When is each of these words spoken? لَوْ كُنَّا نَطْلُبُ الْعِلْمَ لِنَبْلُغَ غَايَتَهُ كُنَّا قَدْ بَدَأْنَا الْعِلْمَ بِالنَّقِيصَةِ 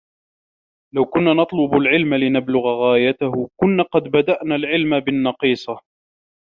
لَوْ 0.95 1.05
كُنَّا 1.05 1.33
نَطْلُبُ 1.33 1.73
الْعِلْمَ 1.73 2.13
لِنَبْلُغَ 2.15 2.61
غَايَتَهُ 2.81 3.49
كُنَّا 3.59 3.83
قَدْ 3.83 4.01
بَدَأْنَا 4.03 4.55
الْعِلْمَ 4.55 4.99
بِالنَّقِيصَةِ 4.99 5.79